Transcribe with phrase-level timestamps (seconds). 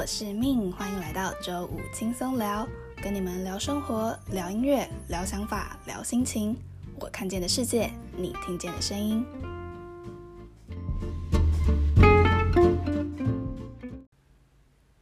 [0.00, 2.66] 我是命，欢迎来到周五轻松聊，
[3.02, 6.56] 跟你们聊生活、聊音乐、聊想法、聊心情。
[6.98, 9.22] 我看见的世界，你听见的声音。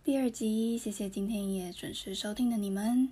[0.03, 3.09] 第二集，谢谢今天也准时收听的你们。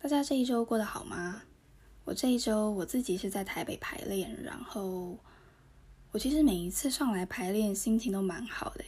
[0.00, 1.42] 大家这一周过得好吗？
[2.04, 5.16] 我这一周我自己是在台北排练，然后
[6.10, 8.82] 我其实每一次上来排练，心情都蛮好的。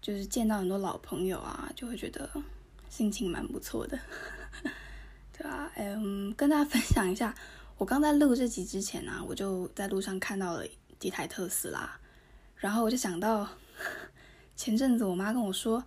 [0.00, 2.28] 就是见到很多老朋友啊，就会觉得
[2.88, 3.98] 心情蛮不错的，
[5.36, 7.34] 对啊，嗯，跟大家分享一下，
[7.76, 10.64] 我刚在录这集之前呢，我就在路上看到了
[10.98, 11.98] 几台特斯拉，
[12.56, 13.46] 然后我就想到
[14.56, 15.84] 前阵子我妈跟我说，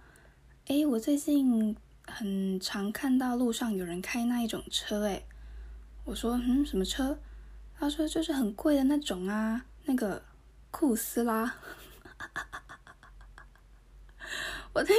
[0.68, 1.76] 哎，我最近
[2.06, 5.24] 很常看到路上有人开那一种车，哎，
[6.06, 7.18] 我说，嗯，什么车？
[7.76, 10.24] 她说就是很贵的那种啊，那个
[10.72, 11.56] 库斯拉。
[14.74, 14.96] 我听，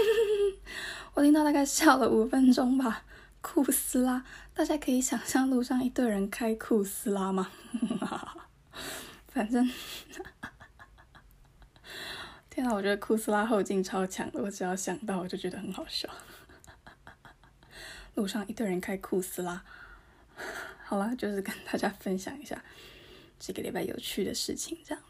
[1.14, 3.02] 我听到大概笑了五分钟吧。
[3.40, 7.50] 库斯拉，大家可以想象路上一堆人开库斯拉吗？
[9.28, 9.68] 反正，
[12.48, 16.08] 天啊，我觉得库斯拉后劲超强的，我只要想到我就觉得很好笑。
[18.14, 19.64] 路上一堆人开库斯拉，
[20.84, 22.62] 好了，就是跟大家分享一下
[23.40, 25.04] 这个礼拜有趣的事情，这样。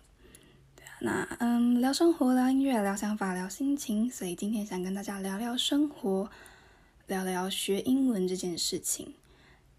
[1.01, 6.31] 那嗯，聊生活，聊音乐，聊想法，聊心情，所以今天想跟大家聊聊生活，
[7.07, 9.15] 聊聊学英文这件事情。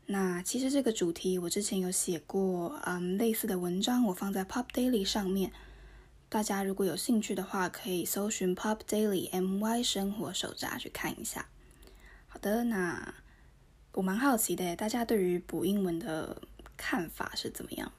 [0.08, 5.52] 那其实这个主题我之前有写过，嗯，类似的文章，我放在 Pop Daily 上面。
[6.28, 11.48] 大家如果有兴趣的话，可以搜寻 Pop Daily MY 生活手札去看一下。
[12.28, 13.14] 好的，那
[13.94, 16.42] 我蛮好奇的，大家对于补英文的
[16.76, 17.92] 看法是怎么样？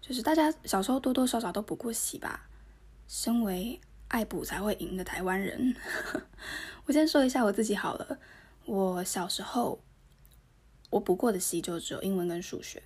[0.00, 2.48] 就是大家小时候多多少少都补过习吧？
[3.14, 5.76] 身为爱补才会赢的台湾人，
[6.86, 8.18] 我先说一下我自己好了。
[8.64, 9.82] 我小时候
[10.88, 12.82] 我补过的习就只有英文跟数学。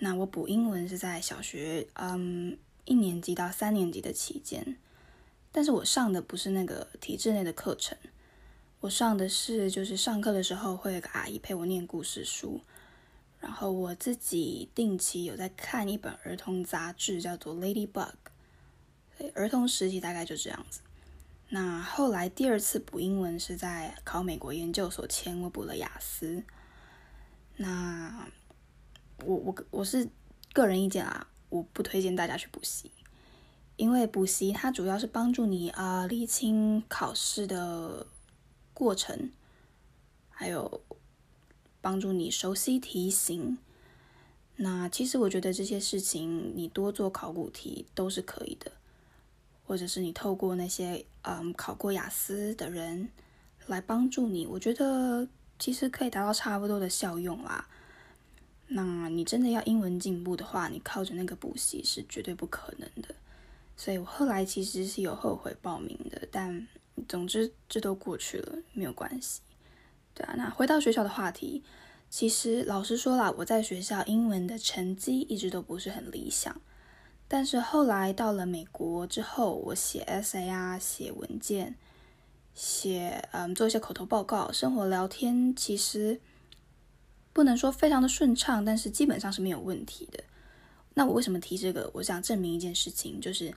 [0.00, 4.76] 那我补英文是在小学嗯一年级到三年级的期间，
[5.52, 7.96] 但是我上的不是那个体制内的课程，
[8.80, 12.60] 我上的是就是上课的时候会有个阿姨陪我念故事书，
[13.38, 18.14] 然后我自己定期有在看一本儿童杂志，叫做《Ladybug》。
[19.34, 20.80] 儿童时期大概就这样子。
[21.48, 26.42] 那后来第二次补英文是在考美国研究所前，我补了雅思。
[27.56, 28.28] 那
[29.24, 30.08] 我我我是
[30.52, 32.90] 个人意见啊，我不推荐大家去补习，
[33.76, 38.06] 因为补习它主要是帮助你啊理清考试的
[38.72, 39.30] 过程，
[40.30, 40.82] 还有
[41.82, 43.58] 帮助你熟悉题型。
[44.56, 48.72] 那其实我觉得这些事情你多做考古题都是可以的。
[49.72, 53.08] 或者是你透过那些嗯考过雅思的人
[53.68, 55.26] 来帮助你，我觉得
[55.58, 57.66] 其实可以达到差不多的效用啦。
[58.68, 63.14] 那你真的要英文进步的话，你靠着那个补习是绝对不可能的。
[63.74, 66.68] 所以我后来其实是有后悔报名的，但
[67.08, 69.40] 总之这都过去了，没有关系。
[70.12, 71.62] 对啊，那回到学校的话题，
[72.10, 76.60] 其实老实说啦，我在学校英文的成绩一直都不是很理想。
[77.32, 81.74] 但是后来到了美国之后，我写 essay 啊，写文件，
[82.52, 86.20] 写嗯，做一些口头报告，生活聊天，其实
[87.32, 90.22] 不能说非常的顺畅，但是基本上是没有问题的。
[90.92, 91.90] 那我为什么提这个？
[91.94, 93.54] 我想证明一件事情，就是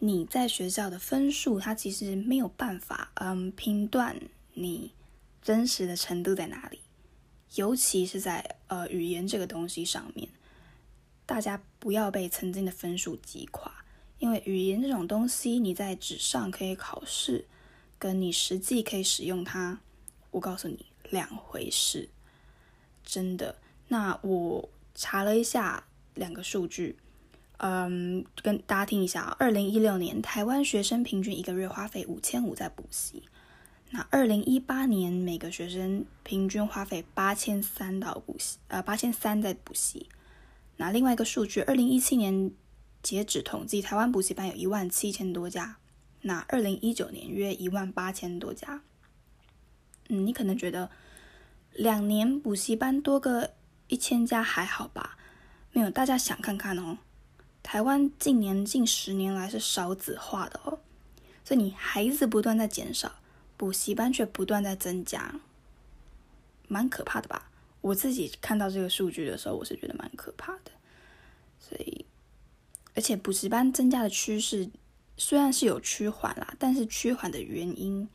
[0.00, 4.20] 你在学校的分数，它其实没有办法嗯评断
[4.54, 4.90] 你
[5.40, 6.80] 真实的程度在哪里，
[7.54, 10.28] 尤其是在呃语言这个东西上面。
[11.24, 13.72] 大家不要被曾经的分数击垮，
[14.18, 17.46] 因为语言这种东西，你在纸上可以考试，
[17.98, 19.78] 跟你实际可以使用它，
[20.32, 22.08] 我告诉你两回事，
[23.04, 23.56] 真的。
[23.88, 25.84] 那我查了一下
[26.14, 26.96] 两个数据，
[27.58, 29.36] 嗯，跟大家听一下啊。
[29.38, 33.22] 二零一六年台湾学生平均一个月花费五千五在补习，
[33.90, 40.08] 那二零一八年每个学生平均花费八千三到补习，呃，八千三在补习。
[40.82, 42.50] 那另外一个数据，二零一七年
[43.04, 45.76] 截止统计，台湾补习班有一万七千多家。
[46.22, 48.82] 那二零一九年约一万八千多家。
[50.08, 50.90] 嗯，你可能觉得
[51.72, 53.52] 两年补习班多个
[53.86, 55.16] 一千家还好吧？
[55.70, 56.98] 没有，大家想看看哦，
[57.62, 60.80] 台湾近年近十年来是少子化的哦，
[61.44, 63.20] 所以你孩子不断在减少，
[63.56, 65.36] 补习班却不断在增加，
[66.66, 67.51] 蛮可怕的吧？
[67.82, 70.70] 我自己看到这个数据的时候，我是觉得蛮可怕的。
[71.58, 72.06] 所以，
[72.94, 74.70] 而且补习班增加的趋势
[75.16, 78.08] 虽然是有趋缓啦，但是趋缓的原因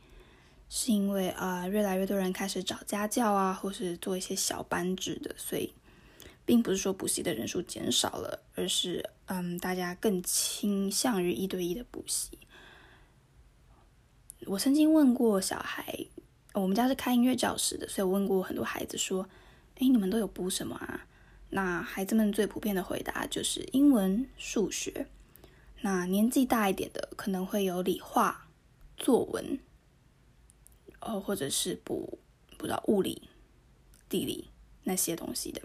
[0.68, 5.72] 是因为啊，越来越多人开始找家教啊，或是做一些小班制的，所以
[6.44, 12.38] 并不是说补习的人数减少了，而是嗯，大家更倾向于一对一的补习。
[14.46, 16.06] 我曾经问过小孩，
[16.54, 19.28] 我们家是开音乐教室的，所以我问过很多孩子说
[19.78, 21.06] ：“哎，你们都有补什么啊？”
[21.50, 25.06] 那孩子们最普遍的回答就是英文、数学。
[25.80, 28.48] 那年纪大一点的可能会有理化、
[28.96, 29.58] 作文。
[31.00, 32.18] 哦，或者是补
[32.56, 33.28] 补到物理、
[34.08, 34.48] 地理
[34.82, 35.62] 那些东西的。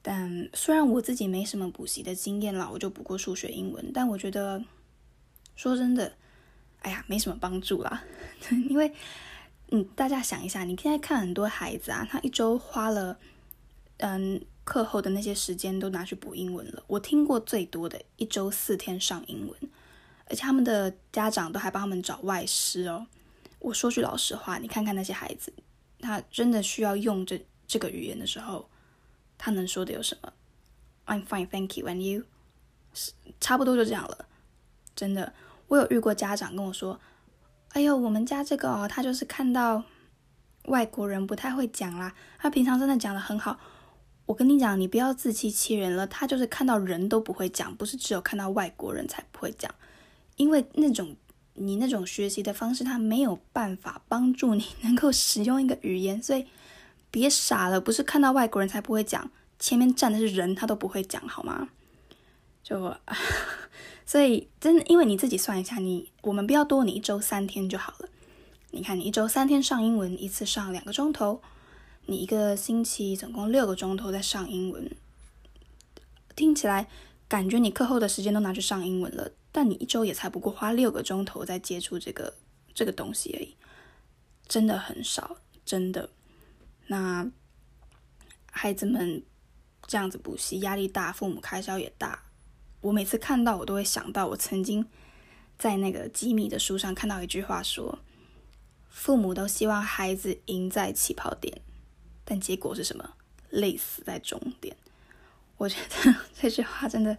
[0.00, 4.64] 但虽然我自己没什么补习的经验啦，我就补过数学、英文，但我觉得
[5.54, 6.16] 说真的，
[6.80, 8.02] 哎呀，没什么帮助啦。
[8.50, 8.92] 因为，
[9.74, 13.18] 嗯，大家想一下，你现在看很多孩子啊，他一周花了，
[13.96, 16.82] 嗯，课后的那些时间都拿去补英文了。
[16.86, 19.70] 我听过最多的一周四天上英文，
[20.26, 23.06] 而且他们的家长都还帮他们找外师哦。
[23.60, 25.50] 我说句老实话，你看看那些孩子，
[26.00, 28.68] 他真的需要用这这个语言的时候，
[29.38, 30.30] 他能说的有什么
[31.06, 31.86] ？I'm fine, thank you.
[31.86, 32.24] And you？
[32.92, 34.26] 是差不多就这样了。
[34.94, 35.32] 真的，
[35.68, 37.00] 我有遇过家长跟我说
[37.72, 39.82] ：“哎呦，我们家这个哦，他就是看到
[40.66, 43.58] 外国人不太会讲啦，他平常真的讲的很好。”
[44.26, 49.74] 我跟你讲，你不要自欺欺人了，他就是看到人都不会讲，不是只有看到外国人才不会讲，
[50.36, 51.16] 因为那种。
[51.54, 56.46] 你那种学习的方式，他没有办法帮助你能够使用一个语言，所以
[57.10, 61.68] 别傻了，不是看到外国人才不会讲，前面站的是人，他都不会讲，好吗？
[62.62, 62.96] 就，
[64.12, 68.10] 所以真的，因为你自己算一下，你我们不要多，你一周三天就好了。
[68.70, 71.40] 你看，你一周三天上英文，一次上两个钟头，
[72.04, 74.94] 你一个星期总共六个钟头在上英文，
[76.36, 76.88] 听起来
[77.26, 79.30] 感觉你课后的时间都拿去上英文了。
[79.50, 82.34] 但你一周也才不过花六个钟头在接触这个
[82.74, 83.56] 这个东西而已，
[84.46, 86.10] 真的很少，真的。
[86.88, 87.26] 那
[88.50, 89.22] 孩子们
[89.86, 92.24] 这样子补习压力大，父母开销也大。
[92.82, 94.86] 我每次看到，我都会想到我曾经
[95.58, 98.00] 在那个机密的书上看到一句话说
[98.90, 101.62] ：“父母都希望孩子赢在起跑点，
[102.24, 103.14] 但结果是什么？
[103.50, 104.76] 累死在终点。”
[105.58, 107.16] 我觉得这句话真的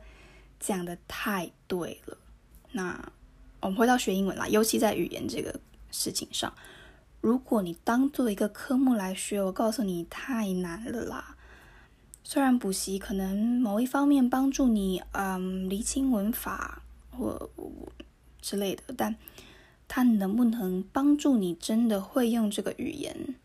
[0.59, 2.17] 讲的太对了。
[2.73, 3.11] 那
[3.61, 5.57] 我们回到学英文啦，尤其在语言这个
[5.91, 6.53] 事情上，
[7.21, 11.37] 如果你当做一个科目来学，我告诉你太难了啦。
[12.23, 16.81] 虽然补习可能某一方面帮助你，嗯，厘清文法
[17.11, 17.49] 或
[18.41, 19.15] 之类的，但
[19.87, 23.35] 它能不能帮助你真的会用这个语言，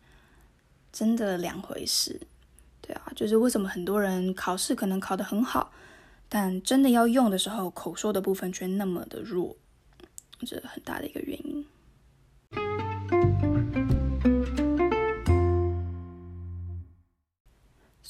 [0.91, 2.21] 真的两回事。
[2.81, 5.71] 对啊，就是为什么很多人考试可能考得很好。
[6.27, 9.55] 但真的要用的时候，口说的部分却那么的弱，
[10.45, 11.65] 这很大的一个原因。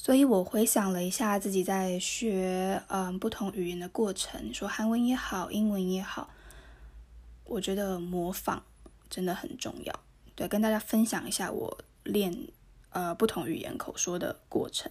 [0.02, 6.30] 所以我回想了一下自己在学嗯不同语言的过程，说韩文也好，英文也好，
[7.44, 8.62] 我觉得模仿
[9.10, 10.00] 真的很重要。
[10.34, 12.34] 对，跟大家分享一下我练
[12.88, 14.90] 呃不同语言口说的过程。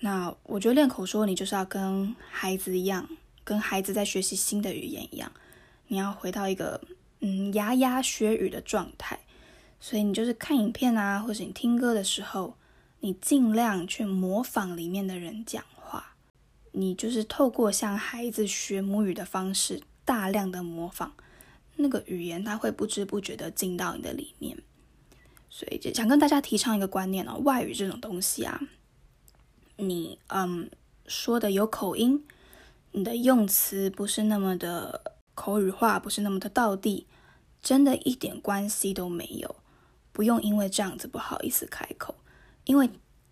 [0.00, 3.06] 那我觉得练口说，你就是要跟孩子一样，
[3.44, 5.30] 跟孩子在学习新的语言一样，
[5.88, 6.80] 你要回到一个
[7.20, 9.20] 嗯牙牙学语的状态。
[9.78, 12.56] 所以你就是看影片啊，或者你听歌的时候，
[13.04, 16.16] 你尽量去模仿里面的人讲话。
[16.72, 21.14] 你就是透过像孩子学母语的方式，大量的模仿
[21.76, 24.56] 那个语言，它会不知不觉的进到你的里面。
[25.50, 28.58] 所以就想跟大家提倡一个观念哦，外语这种东西啊。
[29.76, 30.70] 你嗯
[31.06, 32.24] 说的有口音，
[32.92, 37.06] 你的用词不是那么的口语化，不是那么的道地，
[37.60, 39.56] 真的一点关系都没有。
[40.10, 42.14] 不用因为这样子不好意思开口，
[42.64, 42.90] 因为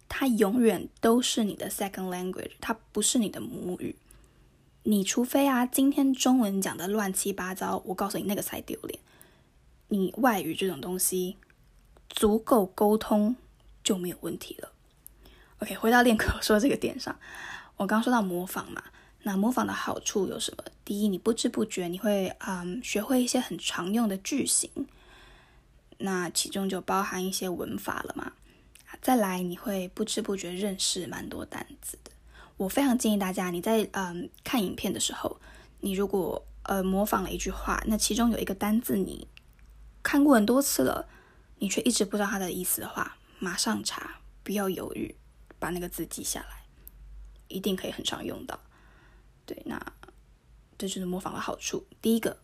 [0.09, 3.97] 它永远都是你的 second language，它不是你的母语。
[4.85, 8.99] 你除非啊，今天中文讲的乱七八糟，我告诉你那个才丢脸。
[9.89, 11.37] 你外语这种东西，
[12.09, 13.37] 足够沟通
[13.85, 14.73] 就没有问题了。
[15.59, 17.17] OK，回到练口说这个点上，
[17.77, 18.83] 我刚说到模仿嘛，
[19.23, 20.65] 那模仿的好处有什么？
[20.85, 24.69] 第一，你不知不觉你会嗯学会一些很常用的句型，
[25.99, 28.33] 那其中就包含一些文法了嘛。
[29.03, 32.13] 再来，你会不知不觉认识蛮多单词的。
[32.57, 35.41] 我非常建议大家，你在嗯看影片的时候，
[35.81, 39.27] 你如果呃模仿了一句话，那其中有一个单字你
[40.05, 41.09] 看过很多次了，
[41.59, 45.15] 你却一直不知道它的意思的话，马上查，不要犹豫。
[45.59, 46.65] 把那个字记下来，
[47.47, 48.59] 一定可以很常用到。
[49.47, 49.81] 对，那
[50.77, 51.87] 这就是模仿的好处。
[52.01, 52.37] 第一个，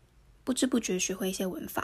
[0.45, 1.83] 不知不觉学会一些文法；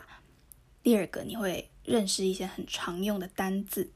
[0.81, 3.91] 第二个，你会认识一些很常用的单字。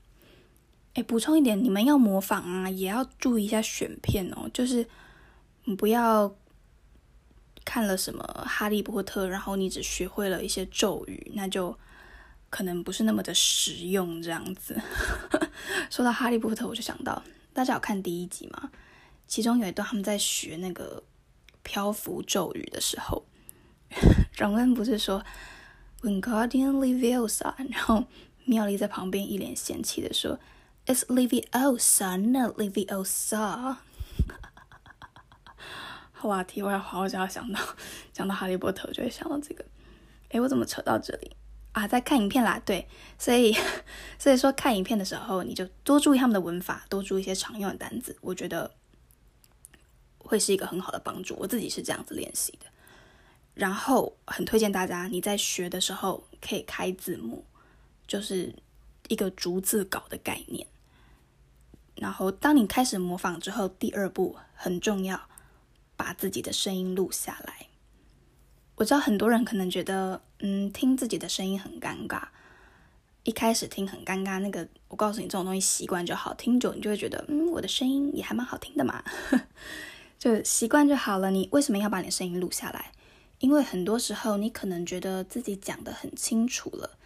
[0.94, 4.84] 哎，补充一点，你们要模仿啊，也要注意一下选片哦，就是
[5.64, 6.34] 你不要
[7.64, 11.78] 看了什么《哈利波特》，然后你只学会了一些咒语，那就
[12.50, 14.20] 可能不是那么的实用。
[14.20, 14.80] 这样子，
[15.88, 18.70] 说到《哈利波特》，我就想到大家有看第一集吗？
[19.28, 21.04] 其中有一段他们在学那个
[21.62, 23.24] 漂浮咒语的时候，
[24.36, 25.22] 荣恩不是说
[26.00, 28.06] “Wingardium Leviosa”，然后
[28.46, 30.40] 妙丽在旁边一脸嫌弃的说。
[30.88, 33.76] It's Leviosa, not Leviosa。
[36.12, 37.60] 好吧，题外话，我只要想到
[38.10, 39.62] 讲到哈利波特，就会想到这个。
[40.30, 41.36] 诶，我怎么扯到这里
[41.72, 41.86] 啊？
[41.86, 43.54] 在看影片啦，对，所以
[44.18, 48.74] 所以说看影片的时候，你就多注意他们的文法，多注意一些常用的单词，我觉得
[50.16, 51.36] 会是一个很好的帮助。
[51.38, 52.64] 我自己是这样子练习的。
[53.52, 57.44] 然后很推荐大家，你在学的时候可以开字幕，
[58.06, 58.54] 就是
[59.08, 60.66] 一个逐字稿的概念。
[62.00, 65.20] 然后，当你开始模仿之后，第二步很重要，
[65.96, 67.66] 把自己的声音录下来。
[68.76, 72.22] 我知道很多人可能觉得，嗯，听自己的声音很尴尬。
[73.24, 79.02] 一开始听很尴尬，那个我告诉你，这种东西习惯就好，听久你就会觉得，嗯，我的声音也还蛮好听的嘛，
[80.18, 81.30] 就习惯就好了。
[81.30, 82.92] 你为什么要把你的声音录下来？
[83.40, 86.96] 因为很多时候你可能觉得自己讲的很清楚了。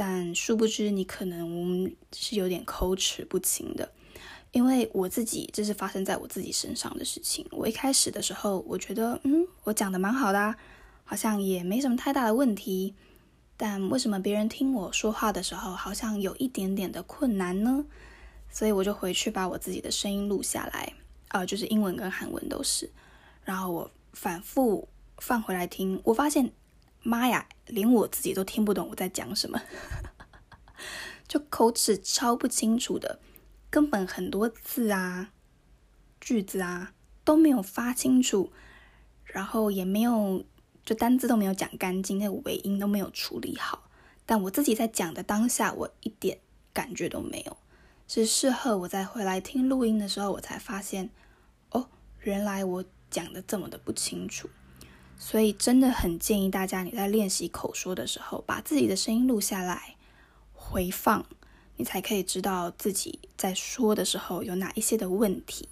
[0.00, 3.90] 但殊不知，你可能是有点口齿不清的，
[4.52, 7.44] 因为我自己这是发生在我自己身上的事情。
[7.50, 10.54] 我一开始的时候，我觉得，嗯，我讲的蛮好的，
[11.02, 12.94] 好像也没什么太大的问题。
[13.56, 17.84] 但为什么别人听我说话的时候，好像有一点点的困难呢？
[18.48, 20.92] 所以我就回去把我自己的声音录下来，
[21.30, 22.88] 呃，就是英文跟韩文都是，
[23.42, 26.52] 然后我反复放回来听，我发现。
[27.02, 29.60] 妈呀，连我自己都听不懂我在讲什么，
[31.26, 33.20] 就口齿超不清楚的，
[33.70, 35.32] 根本很多字啊、
[36.20, 36.92] 句子啊
[37.24, 38.52] 都没有发清楚，
[39.24, 40.44] 然后也没有
[40.84, 43.90] 就单字都没有讲干净，那个尾音都没有处理好。
[44.26, 46.38] 但我自己在讲的当下，我一点
[46.72, 47.56] 感觉都没有。
[48.06, 51.10] 是事后我再回来听录音的时候，我才发现，
[51.70, 51.88] 哦，
[52.20, 54.48] 原来我讲的这么的不清楚。
[55.18, 59.96] 所以真的很建议大家，你在练习口说的时候，把自己的声音录下来，
[60.52, 61.26] 回放，
[61.76, 65.68] 你才可以知道自己在说的时候有哪一些的问题。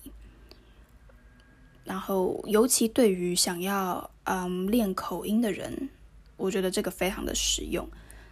[1.84, 5.88] 然后，尤其对于想要嗯练口音的人，
[6.36, 7.88] 我觉得这个非常的实用。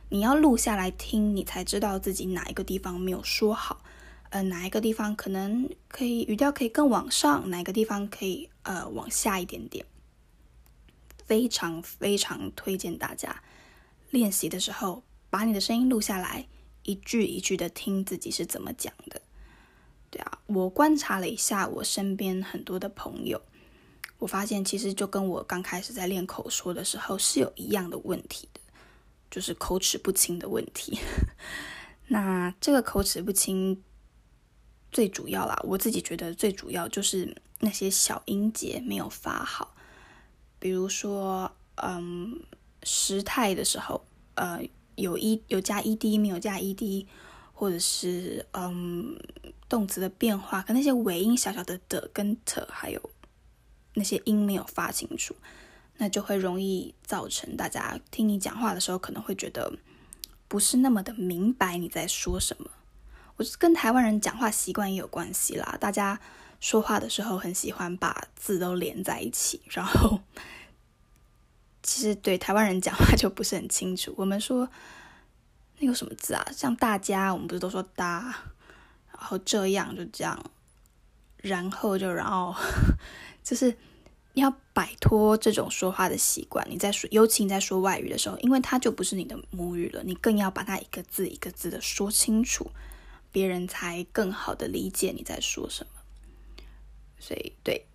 [0.09, 3.81] 你要录下来听，你才知道自己哪一个地方没有说好，
[4.31, 9.87] 呃，哪一个地方可能可以语调可以更往上，哪个地方可以呃往下一点点。
[11.27, 13.43] 非常非常推荐大家
[14.11, 16.47] 练习的时候，把你的声音录下来，
[16.83, 19.21] 一句一句的听自己是怎么讲的。
[20.11, 23.43] 对啊，我观察了一下我身边很多的朋友，
[24.19, 28.61] 我发现其实就跟我刚开始在练口说的时候是有一样的问题的，
[29.31, 30.99] 就是口齿不清的问题。
[32.07, 33.83] 那这个口齿不清
[34.93, 39.74] 最主要啦，我自己觉得最主要就是那些小音节没有发好。
[40.65, 42.41] 比如说，嗯，
[42.85, 44.03] 时态的时候，
[44.35, 44.59] 呃，
[44.95, 47.07] 有一有加 ed，没有加 ed，
[47.53, 49.15] 或者是嗯，
[49.69, 53.11] 动词的变化，可那些尾音小小的的跟的，还有
[53.93, 55.37] 那些音没有发清楚，
[55.99, 59.71] 那就会容易造成大家听你讲话的时候，可能会觉得
[60.49, 62.71] 不是那么的明白你在说什么。
[63.37, 66.19] 我跟台湾人讲话习惯也有关系啦，大家
[66.65, 70.19] 说话的时候很喜欢把字都连在一起，然后。
[71.83, 74.15] 其实对台湾人讲话就不是很清楚。
[74.17, 74.67] 我们说
[75.81, 78.35] 那个什么字啊，像大家，我们不是都说大，
[79.13, 80.43] 然后这样就这样，
[81.37, 82.55] 然后就然后，
[83.45, 83.77] 就是
[84.33, 86.67] 要摆脱这种说话的习惯。
[86.71, 92.71] 你在说，尤其你在说外语的时候，因为它就不是你的母语了，你更要把它一个字一个字的说清楚，
[93.31, 95.94] 别人才更好的理解你在说什么。
[97.27, 97.87] 所以，对，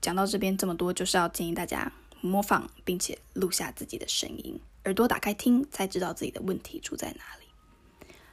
[0.00, 1.90] 讲到这边这么多，就是要建议大家。
[2.22, 7.46] 模仿并且录下自己的声音，耳朵打开听，才知道自己的问题出在哪里。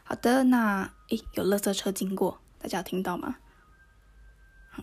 [0.03, 3.37] 好的，那诶，有垃圾车经过，大家有听到吗？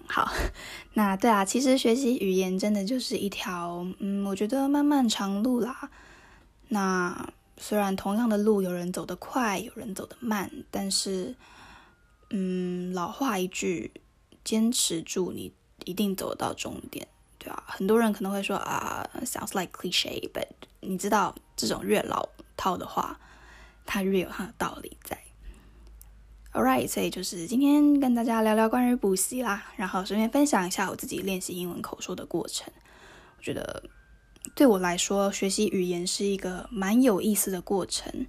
[0.09, 0.33] 好，
[0.95, 5.91] 那对啊，其实学习语言真的就是一条，嗯，我觉得漫漫长路啦。
[6.69, 11.37] 那虽然同样的路，有人走得快，有人走得慢，但是，
[12.31, 13.93] 嗯，老话一句，
[14.45, 15.53] 坚持住，你
[15.85, 17.09] 一定走到终点。
[17.39, 20.47] 对啊，很多人可能会说啊，sounds like cliche，but
[20.81, 23.19] 你知道这种越老套的话，
[23.85, 25.19] 它越有它的道理在。
[26.53, 32.73] Alright，所以就是今天跟大家聊聊关于补习啦，然后顺便分享一下我自己练习英文口说的过程。
[33.37, 33.83] 我觉得
[34.55, 38.27] 对我来说，学习语言是一个蛮有意思的过程，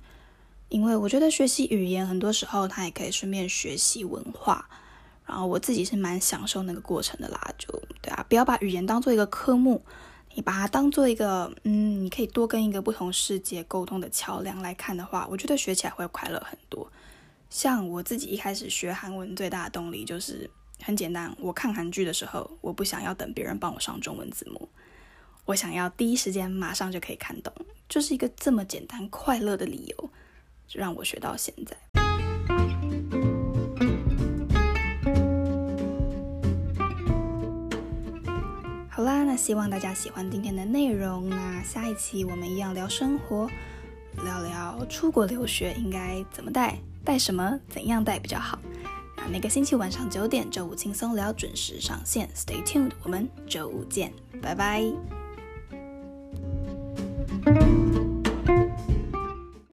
[0.70, 4.68] 因为我觉得学习语言很多时候它也可以顺便学习文化，
[5.26, 7.54] 然后我自己是蛮享受那个过程的啦。
[7.58, 7.68] 就
[8.02, 9.84] 对啊，不要把语言当做一个科目，
[10.34, 16.92] 你把它当做一个嗯，你可以多跟一个不同世界沟通的桥梁来看的话，我觉得学起来会快乐很多。
[17.50, 20.50] 像我自己一开始学韩文最大的动力就是
[20.82, 24.68] 很简单，我看韩剧的时候，我不想要等别人帮我上中文字幕，
[25.46, 27.54] 我想要第一时间马上就可以看懂，
[27.88, 30.10] 就是一个这么简单快乐的理由，
[30.68, 31.78] 就让我学到现在。
[39.36, 43.50] 希望大家喜欢今天的内容，那下一期我们一样聊生活，
[44.24, 46.78] 聊聊出国留学应该怎么带。
[47.04, 47.60] 带什么？
[47.70, 48.58] 怎样带比较好？
[49.18, 54.12] 那每个星期晚上九点，周五轻松聊准时上线，Stay tuned，我们周五见，
[54.42, 54.84] 拜拜。